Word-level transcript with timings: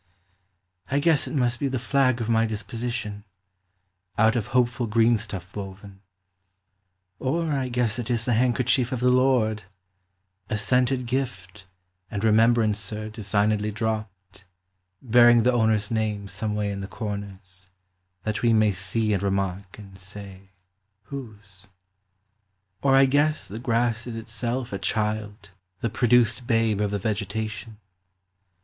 I 0.89 0.97
guess 0.97 1.27
it 1.27 1.35
must 1.35 1.59
be 1.59 1.67
the 1.67 1.77
flag 1.77 2.19
of 2.21 2.27
my 2.27 2.47
disposition, 2.47 3.23
out 4.17 4.35
of 4.35 4.47
hopeful 4.47 4.87
green 4.87 5.19
stuff 5.19 5.55
woven. 5.55 6.01
TIME. 7.19 7.19
199 7.19 7.23
Or 7.29 7.61
I 7.63 7.69
guess 7.69 7.99
it 7.99 8.09
is 8.09 8.25
the 8.25 8.33
handkerchief 8.33 8.91
of 8.91 8.99
the 8.99 9.11
Lord, 9.11 9.65
A 10.49 10.57
scented 10.57 11.05
gift 11.05 11.67
and 12.09 12.23
remembrancer 12.23 13.11
designedly 13.11 13.69
dropped, 13.69 14.43
Bearing 15.03 15.43
the 15.43 15.53
owner's 15.53 15.91
name 15.91 16.27
someway 16.27 16.71
in 16.71 16.81
the 16.81 16.87
corners, 16.87 17.69
that 18.23 18.41
we 18.41 18.53
may 18.53 18.71
see 18.71 19.13
and 19.13 19.21
remark, 19.21 19.77
and 19.77 19.99
say 19.99 20.49
Whose 21.09 21.65
f 21.65 21.69
Or 22.81 22.95
I 22.95 23.05
guess 23.05 23.47
the 23.47 23.59
grass 23.59 24.07
is 24.07 24.15
itself 24.15 24.73
a 24.73 24.79
child, 24.79 25.51
the 25.81 25.91
produced 25.91 26.47
babe 26.47 26.81
of 26.81 26.89
the 26.89 26.97
vegetation. 26.97 27.77